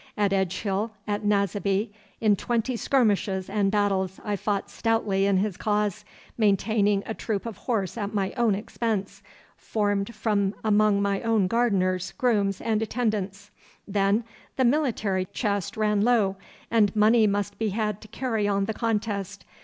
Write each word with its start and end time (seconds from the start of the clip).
At 0.17 0.31
Edgehill, 0.33 0.89
at 1.07 1.23
Naseby, 1.23 1.91
in 2.19 2.35
twenty 2.35 2.75
skirmishes 2.75 3.47
and 3.51 3.69
battles, 3.69 4.19
I 4.25 4.35
fought 4.35 4.67
stoutly 4.71 5.27
in 5.27 5.37
his 5.37 5.57
cause, 5.57 6.03
maintaining 6.39 7.03
a 7.05 7.13
troop 7.13 7.45
of 7.45 7.55
horse 7.57 7.99
at 7.99 8.11
my 8.11 8.31
own 8.35 8.55
expense, 8.55 9.21
formed 9.57 10.15
from 10.15 10.55
among 10.63 11.03
my 11.03 11.21
own 11.21 11.45
gardeners, 11.45 12.13
grooms, 12.17 12.59
and 12.61 12.81
attendants. 12.81 13.51
Then 13.87 14.23
the 14.55 14.65
military 14.65 15.25
chest 15.25 15.77
ran 15.77 16.01
low, 16.01 16.35
and 16.71 16.95
money 16.95 17.27
must 17.27 17.59
be 17.59 17.69
had 17.69 18.01
to 18.01 18.07
carry 18.07 18.47
on 18.47 18.65
the 18.65 18.73
contest. 18.73 19.45